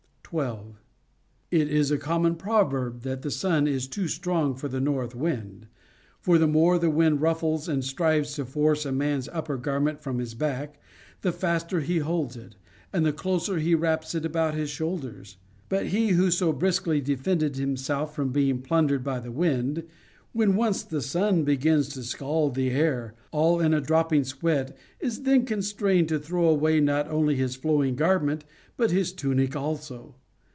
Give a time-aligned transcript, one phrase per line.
[0.33, 0.79] 12.
[1.51, 5.13] It is a common proverb, that the sun is too strc ng for the north
[5.13, 5.67] wind;
[6.21, 10.19] for the more the wind ruffles and strives to force a mans upper garment from
[10.19, 10.79] his back,
[11.19, 12.55] the faster he holds it,
[12.93, 15.35] and the closer he wraps it about his shoulders.
[15.67, 19.03] But he who so brisklv defended himself from 490 CONJUGAL PRECEPTS.
[19.03, 19.83] being plundered by the wind,
[20.31, 25.23] when once the sun begins to scald the air, all in a dropping sweat is
[25.23, 28.45] then constrained to throw away not only his flowing garment
[28.77, 30.15] but his tunic also.